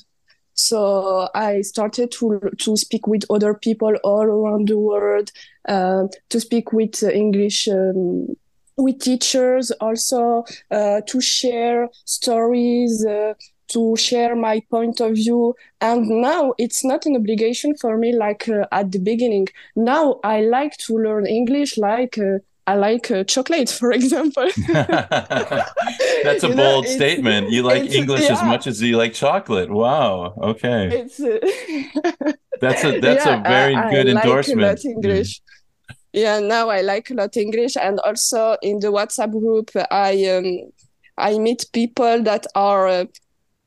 So 0.54 1.30
i 1.36 1.62
started 1.62 2.12
to 2.14 2.40
to 2.58 2.78
speak 2.78 3.06
with 3.06 3.24
other 3.30 3.54
people 3.54 3.96
all 4.04 4.24
around 4.24 4.70
the 4.70 4.80
world 4.80 5.32
uh, 5.68 6.08
to 6.30 6.40
speak 6.40 6.74
with 6.74 7.04
english 7.04 7.68
um, 7.68 8.36
with 8.78 9.00
teachers 9.00 9.72
also 9.82 10.46
uh, 10.72 11.02
to 11.08 11.20
share 11.22 11.90
stories 12.06 13.06
uh, 13.06 13.34
to 13.70 13.96
share 13.98 14.34
my 14.36 14.62
point 14.72 15.02
of 15.02 15.12
view 15.16 15.54
and 15.82 16.08
now 16.08 16.54
it's 16.58 16.86
not 16.86 17.06
an 17.06 17.16
obligation 17.16 17.76
for 17.76 17.98
me 17.98 18.10
like 18.16 18.48
uh, 18.48 18.66
at 18.72 18.92
the 18.94 19.00
beginning 19.00 19.48
now 19.76 20.20
i 20.24 20.40
like 20.42 20.78
to 20.78 20.98
learn 20.98 21.26
english 21.26 21.78
like 21.78 22.18
uh, 22.18 22.38
i 22.66 22.76
like 22.76 23.12
uh, 23.12 23.24
chocolate 23.26 23.70
for 23.80 23.92
example 23.92 24.48
That's 26.24 26.44
a 26.44 26.50
You 26.50 26.56
bold 26.56 26.86
it's- 26.86 26.96
statement. 26.96 27.50
You 27.52 27.64
like 27.64 27.86
English 27.94 28.30
as 28.30 28.42
much 28.44 28.68
as 28.68 28.82
you 28.82 28.98
like 28.98 29.14
chocolate. 29.14 29.70
Wow. 29.72 30.34
Okay. 30.52 30.82
it's 31.06 31.20
uh, 31.20 31.40
That's 32.60 32.84
a 32.84 33.00
that's 33.00 33.26
Yeah, 33.26 33.40
a 33.40 33.44
very 33.44 33.76
I- 33.76 33.88
I 33.88 33.92
good 33.94 34.08
like 34.08 34.24
endorsement. 34.26 34.62
lot 34.62 34.86
English. 34.86 35.42
Yeah, 36.14 36.40
now 36.40 36.70
I 36.70 36.82
like 36.82 37.10
a 37.10 37.14
lot 37.14 37.38
English, 37.38 37.76
and 37.78 38.00
also 38.00 38.58
in 38.62 38.80
the 38.80 38.88
WhatsApp 38.88 39.32
group, 39.32 39.72
I 39.92 40.26
um, 40.26 40.72
I 41.18 41.38
meet 41.38 41.66
people 41.74 42.24
that 42.24 42.48
are 42.56 42.88
uh, 42.88 43.06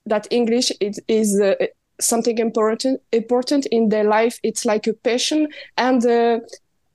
that 0.06 0.26
English 0.30 0.72
is 0.80 1.00
is 1.06 1.40
uh, 1.40 1.54
something 2.00 2.38
important 2.38 3.00
important 3.12 3.66
in 3.66 3.88
their 3.90 4.04
life. 4.04 4.38
It's 4.42 4.64
like 4.64 4.86
a 4.86 4.94
passion, 4.94 5.48
and 5.76 6.04
uh, 6.04 6.40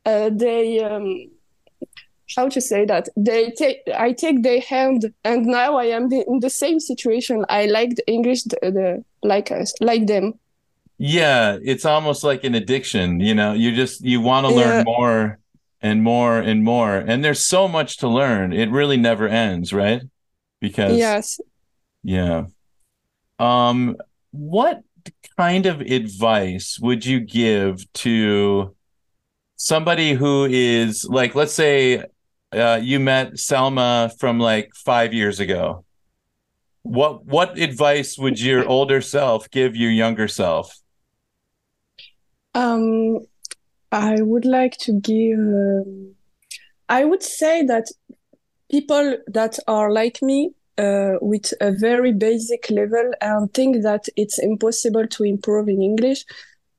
uh, 0.06 0.30
they 0.34 0.84
um, 0.84 1.30
how 2.36 2.50
to 2.50 2.60
say 2.60 2.86
that 2.86 3.10
they 3.16 3.52
take 3.52 3.78
I 3.98 4.12
take 4.14 4.42
their 4.44 4.62
hand, 4.62 5.14
and 5.24 5.46
now 5.46 5.75
I 5.78 5.86
am 5.86 6.12
in 6.12 6.40
the 6.40 6.50
same 6.50 6.80
situation. 6.80 7.46
I 7.50 7.68
like 7.68 7.96
the 7.96 8.08
English, 8.08 8.44
the, 8.44 8.58
the 8.62 9.04
like 9.24 9.52
us, 9.52 9.74
like 9.80 10.08
them. 10.08 10.34
Yeah, 10.98 11.58
it's 11.62 11.86
almost 11.86 12.24
like 12.24 12.44
an 12.44 12.56
addiction, 12.56 13.20
you 13.20 13.36
know. 13.36 13.54
You 13.54 13.75
just 13.75 14.04
you 14.04 14.22
want 14.22 14.48
to 14.48 14.54
learn 14.54 14.86
more 14.86 15.40
and 15.82 16.04
more 16.04 16.40
and 16.40 16.64
more. 16.64 16.98
And 16.98 17.24
there's 17.24 17.44
so 17.44 17.68
much 17.68 17.98
to 17.98 18.08
learn. 18.08 18.54
It 18.54 18.72
really 18.72 18.98
never 18.98 19.28
ends, 19.28 19.74
right? 19.74 20.02
Because 20.62 20.98
Yes. 20.98 21.40
yeah. 22.04 22.46
Um 23.40 23.98
what 24.32 24.82
kind 25.38 25.66
of 25.66 25.82
advice 25.82 26.80
would 26.82 27.06
you 27.06 27.20
give 27.20 27.92
to 27.94 28.75
somebody 29.58 30.14
who 30.14 30.46
is 30.46 31.06
like 31.06 31.36
let's 31.36 31.54
say 31.54 32.04
uh, 32.54 32.80
you 32.82 33.00
met 33.00 33.38
Selma 33.38 34.12
from 34.18 34.40
like 34.40 34.72
5 34.75 35.14
years 35.14 35.40
ago. 35.42 35.84
What 36.84 37.25
what 37.25 37.58
advice 37.58 38.18
would 38.18 38.40
your 38.40 38.66
older 38.66 39.02
self 39.02 39.50
give 39.50 39.75
your 39.75 39.92
younger 39.92 40.28
self? 40.28 40.74
Um, 42.56 43.20
I 43.92 44.22
would 44.22 44.46
like 44.46 44.78
to 44.80 44.94
give, 45.00 45.38
um, 45.38 46.16
I 46.90 47.06
would 47.06 47.22
say 47.22 47.64
that 47.64 47.92
people 48.72 49.18
that 49.28 49.60
are 49.68 49.92
like 49.92 50.22
me, 50.22 50.54
uh, 50.78 51.14
with 51.22 51.54
a 51.62 51.72
very 51.72 52.12
basic 52.12 52.70
level 52.70 53.12
and 53.22 53.54
think 53.54 53.84
that 53.84 54.06
it's 54.16 54.40
impossible 54.40 55.08
to 55.08 55.24
improve 55.24 55.70
in 55.70 55.82
English, 55.82 56.26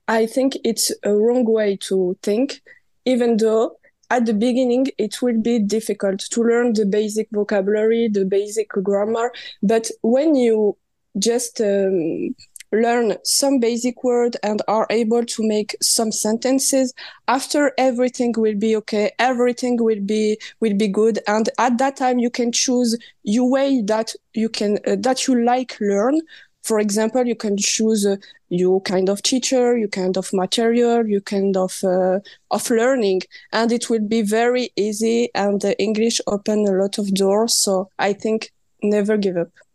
I 0.08 0.26
think 0.26 0.56
it's 0.64 0.92
a 1.02 1.14
wrong 1.14 1.44
way 1.44 1.76
to 1.88 2.16
think, 2.22 2.60
even 3.04 3.36
though 3.36 3.76
at 4.10 4.26
the 4.26 4.34
beginning 4.34 4.86
it 4.98 5.20
will 5.20 5.40
be 5.40 5.58
difficult 5.58 6.20
to 6.20 6.42
learn 6.42 6.74
the 6.74 6.86
basic 6.86 7.28
vocabulary, 7.32 8.08
the 8.08 8.24
basic 8.24 8.68
grammar. 8.68 9.32
But 9.62 9.90
when 10.02 10.34
you 10.36 10.76
just 11.18 11.60
um, 11.60 12.34
learn 12.72 13.16
some 13.24 13.58
basic 13.58 14.02
word 14.04 14.36
and 14.42 14.62
are 14.68 14.86
able 14.90 15.24
to 15.24 15.46
make 15.46 15.76
some 15.80 16.12
sentences 16.12 16.92
after 17.28 17.72
everything 17.78 18.34
will 18.36 18.54
be 18.54 18.76
okay 18.76 19.10
everything 19.18 19.76
will 19.82 20.00
be 20.00 20.38
will 20.60 20.74
be 20.74 20.88
good 20.88 21.18
and 21.26 21.48
at 21.58 21.78
that 21.78 21.96
time 21.96 22.18
you 22.18 22.30
can 22.30 22.50
choose 22.52 22.96
your 23.22 23.50
way 23.50 23.82
that 23.82 24.14
you 24.34 24.48
can 24.48 24.78
uh, 24.86 24.96
that 24.98 25.26
you 25.26 25.44
like 25.44 25.76
learn 25.80 26.20
for 26.66 26.80
example, 26.80 27.24
you 27.24 27.36
can 27.36 27.56
choose 27.56 28.04
uh, 28.04 28.16
your 28.48 28.80
kind 28.80 29.08
of 29.08 29.22
teacher, 29.22 29.76
your 29.76 29.88
kind 29.88 30.16
of 30.16 30.32
material, 30.32 31.06
your 31.06 31.20
kind 31.20 31.56
of 31.56 31.78
uh, 31.84 32.18
of 32.50 32.68
learning, 32.70 33.22
and 33.52 33.70
it 33.70 33.88
will 33.88 34.00
be 34.00 34.22
very 34.22 34.70
easy. 34.74 35.30
And 35.32 35.64
uh, 35.64 35.74
English 35.78 36.20
open 36.26 36.66
a 36.66 36.72
lot 36.72 36.98
of 36.98 37.14
doors. 37.14 37.54
So 37.54 37.90
I 38.00 38.12
think 38.14 38.50
never 38.82 39.16
give 39.16 39.36
up. 39.36 39.65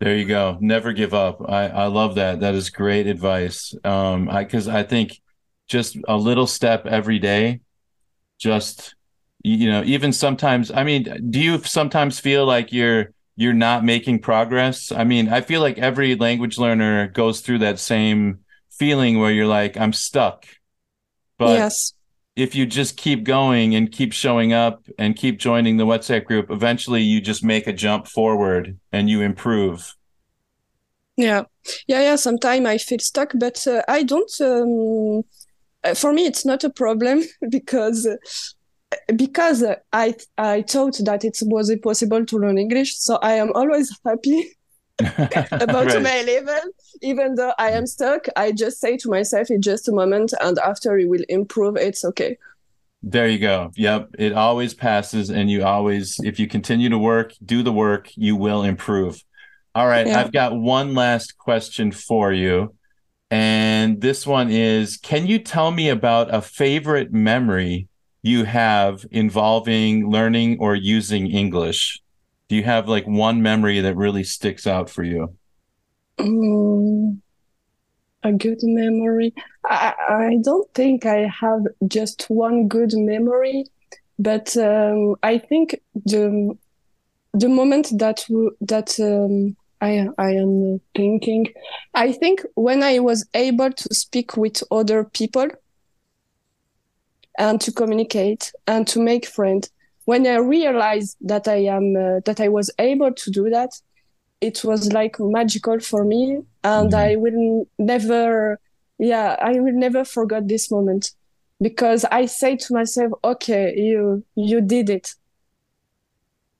There 0.00 0.16
you 0.16 0.26
go. 0.26 0.58
Never 0.60 0.92
give 0.92 1.12
up. 1.12 1.42
I, 1.48 1.68
I 1.68 1.86
love 1.86 2.14
that. 2.16 2.40
That 2.40 2.54
is 2.54 2.70
great 2.70 3.06
advice. 3.06 3.74
Um, 3.84 4.28
I 4.28 4.44
because 4.44 4.68
I 4.68 4.84
think 4.84 5.20
just 5.66 5.96
a 6.06 6.16
little 6.16 6.46
step 6.46 6.86
every 6.86 7.18
day, 7.18 7.60
just 8.38 8.94
you 9.42 9.70
know, 9.70 9.82
even 9.84 10.12
sometimes. 10.12 10.70
I 10.70 10.84
mean, 10.84 11.30
do 11.30 11.40
you 11.40 11.58
sometimes 11.64 12.20
feel 12.20 12.46
like 12.46 12.72
you're 12.72 13.12
you're 13.38 13.52
not 13.52 13.84
making 13.84 14.18
progress. 14.18 14.90
I 14.90 15.04
mean, 15.04 15.28
I 15.28 15.42
feel 15.42 15.60
like 15.60 15.78
every 15.78 16.16
language 16.16 16.58
learner 16.58 17.06
goes 17.06 17.40
through 17.40 17.60
that 17.60 17.78
same 17.78 18.40
feeling 18.68 19.20
where 19.20 19.30
you're 19.30 19.46
like, 19.46 19.76
I'm 19.76 19.92
stuck. 19.92 20.44
But 21.38 21.50
yes. 21.50 21.92
If 22.38 22.54
you 22.54 22.64
just 22.66 22.96
keep 22.96 23.24
going 23.24 23.74
and 23.74 23.90
keep 23.90 24.12
showing 24.12 24.52
up 24.52 24.86
and 24.96 25.16
keep 25.16 25.40
joining 25.40 25.76
the 25.76 25.84
WhatsApp 25.84 26.24
group, 26.24 26.52
eventually 26.52 27.02
you 27.02 27.20
just 27.20 27.42
make 27.42 27.66
a 27.66 27.72
jump 27.72 28.06
forward 28.06 28.78
and 28.92 29.10
you 29.10 29.22
improve. 29.22 29.96
Yeah. 31.16 31.42
Yeah. 31.88 32.02
Yeah. 32.02 32.14
Sometimes 32.14 32.64
I 32.64 32.78
feel 32.78 33.00
stuck, 33.00 33.32
but 33.34 33.66
uh, 33.66 33.82
I 33.88 34.04
don't. 34.04 34.30
Um, 34.40 35.24
for 35.96 36.12
me, 36.12 36.26
it's 36.26 36.46
not 36.46 36.62
a 36.62 36.70
problem 36.70 37.24
because 37.50 38.08
because 39.16 39.64
I 39.92 40.14
I 40.38 40.62
thought 40.62 40.96
that 41.04 41.24
it 41.24 41.38
was 41.42 41.70
impossible 41.70 42.24
to 42.24 42.36
learn 42.36 42.56
English, 42.56 42.98
so 42.98 43.16
I 43.16 43.32
am 43.32 43.50
always 43.56 43.90
happy 44.06 44.57
about 45.50 45.86
right. 45.86 46.02
my 46.02 46.22
level. 46.22 46.60
Even 47.02 47.36
though 47.36 47.52
I 47.58 47.70
am 47.70 47.86
stuck, 47.86 48.26
I 48.36 48.52
just 48.52 48.80
say 48.80 48.96
to 48.98 49.08
myself, 49.08 49.50
"It's 49.50 49.64
just 49.64 49.88
a 49.88 49.92
moment, 49.92 50.34
and 50.40 50.58
after 50.58 50.98
it 50.98 51.08
will 51.08 51.24
improve. 51.28 51.76
It's 51.76 52.04
okay." 52.04 52.36
There 53.02 53.28
you 53.28 53.38
go. 53.38 53.70
Yep, 53.76 54.16
it 54.18 54.32
always 54.32 54.74
passes, 54.74 55.30
and 55.30 55.48
you 55.48 55.64
always, 55.64 56.18
if 56.24 56.40
you 56.40 56.48
continue 56.48 56.88
to 56.88 56.98
work, 56.98 57.32
do 57.44 57.62
the 57.62 57.72
work, 57.72 58.10
you 58.16 58.34
will 58.34 58.64
improve. 58.64 59.22
All 59.74 59.86
right, 59.86 60.06
yeah. 60.06 60.20
I've 60.20 60.32
got 60.32 60.56
one 60.56 60.94
last 60.94 61.38
question 61.38 61.92
for 61.92 62.32
you. 62.32 62.74
And 63.30 64.00
this 64.00 64.26
one 64.26 64.50
is 64.50 64.96
Can 64.96 65.26
you 65.26 65.38
tell 65.38 65.70
me 65.70 65.88
about 65.90 66.34
a 66.34 66.42
favorite 66.42 67.12
memory 67.12 67.88
you 68.22 68.44
have 68.44 69.04
involving 69.10 70.10
learning 70.10 70.58
or 70.60 70.74
using 70.74 71.30
English? 71.30 72.00
Do 72.48 72.56
you 72.56 72.62
have 72.64 72.88
like 72.88 73.06
one 73.06 73.42
memory 73.42 73.80
that 73.80 73.94
really 73.96 74.24
sticks 74.24 74.66
out 74.66 74.88
for 74.88 75.02
you? 75.02 75.36
Um, 76.18 77.22
a 78.22 78.32
good 78.32 78.58
memory. 78.62 79.34
I, 79.64 79.94
I 80.08 80.36
don't 80.42 80.72
think 80.74 81.06
I 81.06 81.30
have 81.40 81.60
just 81.86 82.24
one 82.28 82.66
good 82.66 82.92
memory, 82.94 83.64
but 84.18 84.56
um, 84.56 85.16
I 85.22 85.38
think 85.38 85.78
the 85.94 86.56
the 87.34 87.48
moment 87.48 87.92
that 87.98 88.24
that 88.62 88.98
um, 88.98 89.56
I 89.80 90.08
I 90.18 90.30
am 90.32 90.80
thinking, 90.96 91.48
I 91.94 92.12
think 92.12 92.44
when 92.54 92.82
I 92.82 92.98
was 92.98 93.28
able 93.34 93.70
to 93.70 93.94
speak 93.94 94.36
with 94.36 94.62
other 94.70 95.04
people 95.04 95.48
and 97.38 97.60
to 97.60 97.72
communicate 97.72 98.52
and 98.66 98.86
to 98.88 99.00
make 99.00 99.26
friends. 99.26 99.70
When 100.08 100.26
I 100.26 100.36
realized 100.36 101.18
that 101.20 101.46
I 101.46 101.66
am 101.76 101.94
uh, 101.94 102.20
that 102.24 102.40
I 102.40 102.48
was 102.48 102.70
able 102.78 103.12
to 103.12 103.30
do 103.30 103.50
that, 103.50 103.72
it 104.40 104.64
was 104.64 104.90
like 104.90 105.16
magical 105.20 105.80
for 105.80 106.02
me, 106.02 106.38
and 106.64 106.92
mm-hmm. 106.92 106.94
I 106.94 107.16
will 107.16 107.68
never, 107.78 108.58
yeah, 108.98 109.36
I 109.38 109.60
will 109.60 109.74
never 109.74 110.06
forget 110.06 110.48
this 110.48 110.70
moment 110.70 111.10
because 111.60 112.06
I 112.10 112.24
say 112.24 112.56
to 112.56 112.72
myself, 112.72 113.12
okay, 113.22 113.74
you 113.76 114.24
you 114.34 114.62
did 114.62 114.88
it. 114.88 115.14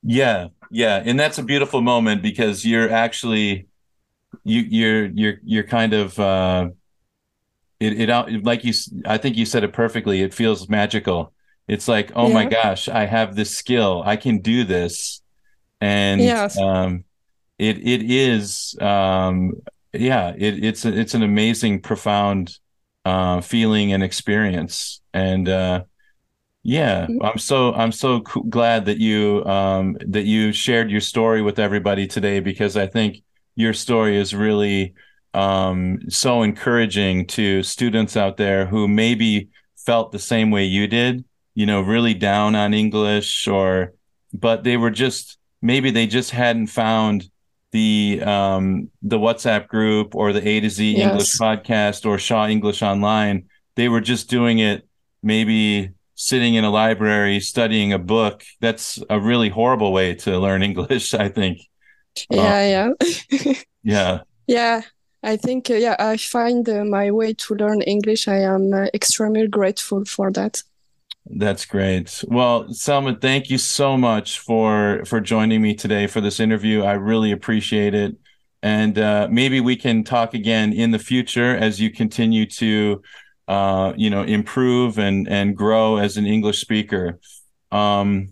Yeah, 0.03 0.49
yeah, 0.71 1.03
and 1.03 1.19
that's 1.19 1.39
a 1.39 1.43
beautiful 1.43 1.81
moment 1.81 2.21
because 2.21 2.67
you're 2.67 2.91
actually 2.91 3.67
you 4.45 4.61
you're 4.61 5.07
you're 5.07 5.37
you're 5.43 5.69
kind 5.79 5.95
of 5.95 6.21
uh 6.21 6.69
it, 7.81 8.11
it 8.11 8.45
like 8.45 8.63
you 8.63 8.75
i 9.07 9.17
think 9.17 9.39
you 9.39 9.47
said 9.47 9.65
it 9.65 9.73
perfectly 9.73 10.21
it 10.21 10.35
feels 10.35 10.69
magical 10.69 11.33
it's 11.69 11.87
like 11.87 12.11
oh 12.17 12.29
yeah. 12.29 12.35
my 12.35 12.45
gosh 12.45 12.89
i 12.89 13.05
have 13.05 13.37
this 13.37 13.57
skill 13.57 14.03
i 14.05 14.17
can 14.17 14.39
do 14.39 14.65
this 14.65 15.21
and 15.81 16.21
yes. 16.21 16.59
um 16.59 17.05
it 17.59 17.79
it 17.87 18.11
is 18.11 18.75
um 18.81 19.53
yeah 19.93 20.33
it, 20.37 20.65
it's 20.65 20.85
a, 20.85 20.99
it's 20.99 21.15
an 21.15 21.23
amazing 21.23 21.81
profound 21.81 22.59
uh 23.05 23.41
feeling 23.41 23.93
and 23.93 24.03
experience 24.03 25.01
and 25.15 25.49
uh 25.49 25.83
yeah 26.63 27.07
mm-hmm. 27.07 27.25
i'm 27.25 27.39
so 27.39 27.73
i'm 27.75 27.93
so 27.93 28.21
glad 28.21 28.87
that 28.87 28.99
you 28.99 29.45
um 29.45 29.97
that 30.01 30.25
you 30.25 30.53
shared 30.53 30.91
your 30.91 31.01
story 31.01 31.43
with 31.43 31.59
everybody 31.59 32.07
today 32.07 32.41
because 32.41 32.77
i 32.77 32.87
think 32.87 33.23
your 33.55 33.73
story 33.73 34.17
is 34.17 34.35
really 34.35 34.95
um, 35.35 35.99
so 36.09 36.43
encouraging 36.43 37.27
to 37.27 37.63
students 37.63 38.17
out 38.17 38.37
there 38.37 38.67
who 38.67 38.89
maybe 38.89 39.49
felt 39.77 40.13
the 40.13 40.19
same 40.19 40.51
way 40.51 40.65
you 40.65 40.87
did, 40.87 41.25
you 41.59 41.66
know, 41.66 41.81
really 41.81 42.14
down 42.14 42.55
on 42.55 42.73
English 42.73 43.49
or, 43.49 43.92
but 44.33 44.62
they 44.62 44.77
were 44.77 44.92
just, 44.92 45.38
maybe 45.61 45.90
they 45.90 46.07
just 46.07 46.31
hadn't 46.31 46.68
found 46.68 47.29
the 47.73 48.23
um, 48.25 48.90
the 49.03 49.18
WhatsApp 49.18 49.66
group 49.66 50.14
or 50.14 50.33
the 50.33 50.47
A 50.49 50.61
to 50.61 50.71
Z 50.71 50.97
yes. 50.97 51.11
English 51.11 51.37
podcast 51.37 52.07
or 52.07 52.16
Shaw 52.16 52.47
English 52.47 52.81
Online. 52.81 53.49
They 53.75 53.88
were 53.88 54.01
just 54.01 54.31
doing 54.31 54.61
it 54.61 54.87
maybe 55.21 55.90
sitting 56.14 56.55
in 56.55 56.62
a 56.62 56.71
library 56.71 57.40
studying 57.40 57.92
a 57.92 57.99
book. 57.99 58.44
That's 58.61 59.03
a 59.11 59.18
really 59.18 59.49
horrible 59.49 59.92
way 59.92 60.14
to 60.14 60.38
learn 60.38 60.62
English, 60.71 61.12
I 61.12 61.29
think. 61.29 61.59
Yeah, 62.31 62.87
um, 62.87 62.94
yeah. 63.33 63.53
yeah. 63.83 64.21
Yeah, 64.47 64.83
I 65.25 65.37
think, 65.37 65.71
uh, 65.71 65.75
yeah, 65.75 65.97
I 65.99 66.16
find 66.18 66.68
uh, 66.68 66.85
my 66.85 67.11
way 67.11 67.35
to 67.35 67.55
learn 67.55 67.83
English. 67.83 68.29
I 68.29 68.42
am 68.42 68.73
uh, 68.73 68.87
extremely 68.94 69.49
grateful 69.49 70.05
for 70.05 70.31
that. 70.33 70.62
That's 71.31 71.67
great. 71.67 72.25
Well, 72.27 72.64
Salma, 72.64 73.21
thank 73.21 73.51
you 73.51 73.59
so 73.59 73.97
much 73.97 74.38
for 74.38 75.05
for 75.05 75.21
joining 75.21 75.61
me 75.61 75.75
today 75.75 76.07
for 76.07 76.21
this 76.21 76.41
interview. 76.41 76.83
I 76.83 76.93
really 76.93 77.33
appreciate 77.33 77.95
it, 77.95 78.17
and 78.62 78.99
uh, 78.99 79.29
maybe 79.31 79.61
we 79.61 79.77
can 79.77 80.05
talk 80.05 80.33
again 80.33 80.73
in 80.73 80.91
the 80.91 80.99
future 80.99 81.55
as 81.55 81.81
you 81.81 81.91
continue 81.91 82.47
to, 82.47 83.03
uh, 83.47 83.93
you 83.97 84.09
know, 84.09 84.23
improve 84.23 84.99
and 84.99 85.29
and 85.29 85.55
grow 85.55 85.99
as 85.99 86.17
an 86.17 86.27
English 86.27 86.61
speaker. 86.61 87.19
Um, 87.71 88.31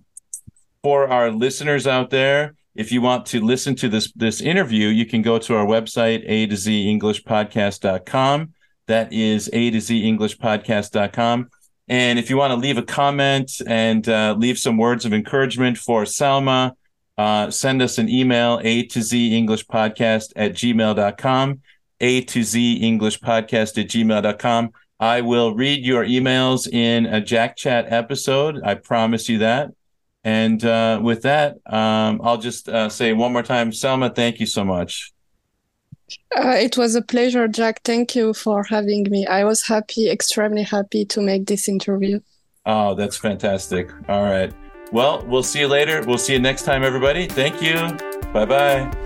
for 0.82 1.08
our 1.08 1.30
listeners 1.30 1.86
out 1.86 2.08
there, 2.08 2.54
if 2.74 2.92
you 2.92 3.02
want 3.02 3.26
to 3.26 3.44
listen 3.44 3.74
to 3.76 3.90
this 3.90 4.10
this 4.12 4.40
interview, 4.40 4.88
you 4.88 5.04
can 5.04 5.20
go 5.20 5.38
to 5.38 5.54
our 5.54 5.66
website, 5.66 6.24
a 6.26 6.46
to 6.46 6.56
z 6.56 6.88
english 6.88 7.24
podcast.com. 7.24 8.54
That 8.86 9.12
is 9.12 9.50
a 9.52 9.70
to 9.70 9.80
z 9.80 10.06
english 10.08 10.38
podcast.com. 10.38 11.50
And 11.88 12.18
if 12.18 12.30
you 12.30 12.36
want 12.36 12.50
to 12.50 12.56
leave 12.56 12.78
a 12.78 12.82
comment 12.82 13.52
and 13.66 14.08
uh, 14.08 14.34
leave 14.36 14.58
some 14.58 14.76
words 14.76 15.04
of 15.04 15.12
encouragement 15.12 15.78
for 15.78 16.02
Salma, 16.02 16.72
uh, 17.16 17.50
send 17.50 17.80
us 17.80 17.98
an 17.98 18.08
email, 18.08 18.60
a 18.62 18.84
to 18.86 19.00
z 19.02 19.36
english 19.36 19.66
podcast 19.66 20.32
at 20.36 20.52
gmail.com, 20.52 21.60
a 22.00 22.20
to 22.22 22.42
z 22.42 22.74
english 22.74 23.20
podcast 23.20 23.78
at 23.80 23.88
gmail.com. 23.88 24.72
I 24.98 25.20
will 25.20 25.54
read 25.54 25.84
your 25.84 26.04
emails 26.04 26.68
in 26.70 27.06
a 27.06 27.20
Jack 27.20 27.56
Chat 27.56 27.92
episode. 27.92 28.60
I 28.64 28.74
promise 28.74 29.28
you 29.28 29.38
that. 29.38 29.70
And 30.24 30.64
uh, 30.64 31.00
with 31.02 31.22
that, 31.22 31.58
um, 31.66 32.20
I'll 32.24 32.38
just 32.38 32.68
uh, 32.68 32.88
say 32.88 33.12
one 33.12 33.32
more 33.32 33.42
time, 33.42 33.70
Salma, 33.70 34.14
thank 34.14 34.40
you 34.40 34.46
so 34.46 34.64
much. 34.64 35.12
Uh, 36.36 36.50
it 36.50 36.76
was 36.76 36.94
a 36.94 37.02
pleasure, 37.02 37.48
Jack. 37.48 37.82
Thank 37.82 38.14
you 38.14 38.34
for 38.34 38.64
having 38.64 39.04
me. 39.10 39.26
I 39.26 39.44
was 39.44 39.66
happy, 39.66 40.08
extremely 40.10 40.62
happy 40.62 41.04
to 41.06 41.20
make 41.20 41.46
this 41.46 41.68
interview. 41.68 42.20
Oh, 42.64 42.94
that's 42.94 43.16
fantastic. 43.16 43.90
All 44.08 44.22
right. 44.22 44.52
Well, 44.92 45.24
we'll 45.26 45.42
see 45.42 45.60
you 45.60 45.68
later. 45.68 46.02
We'll 46.06 46.18
see 46.18 46.34
you 46.34 46.38
next 46.38 46.62
time, 46.62 46.84
everybody. 46.84 47.26
Thank 47.26 47.62
you. 47.62 47.74
Bye 48.32 48.44
bye. 48.44 49.05